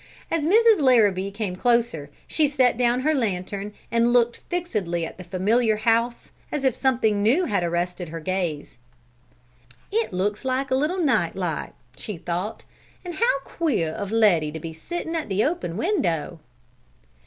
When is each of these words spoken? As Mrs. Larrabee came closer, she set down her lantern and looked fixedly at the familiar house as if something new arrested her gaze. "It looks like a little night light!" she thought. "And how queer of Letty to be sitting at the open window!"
As 0.31 0.47
Mrs. 0.47 0.79
Larrabee 0.79 1.29
came 1.29 1.55
closer, 1.55 2.09
she 2.25 2.47
set 2.47 2.75
down 2.75 3.01
her 3.01 3.13
lantern 3.13 3.71
and 3.91 4.11
looked 4.11 4.41
fixedly 4.49 5.05
at 5.05 5.19
the 5.19 5.23
familiar 5.23 5.75
house 5.77 6.31
as 6.51 6.63
if 6.63 6.75
something 6.75 7.21
new 7.21 7.45
arrested 7.45 8.09
her 8.09 8.19
gaze. 8.19 8.79
"It 9.91 10.11
looks 10.11 10.43
like 10.43 10.71
a 10.71 10.75
little 10.75 10.97
night 10.97 11.35
light!" 11.35 11.73
she 11.95 12.17
thought. 12.17 12.63
"And 13.05 13.13
how 13.13 13.39
queer 13.45 13.89
of 13.91 14.11
Letty 14.11 14.51
to 14.53 14.59
be 14.59 14.73
sitting 14.73 15.15
at 15.15 15.29
the 15.29 15.43
open 15.45 15.77
window!" 15.77 16.39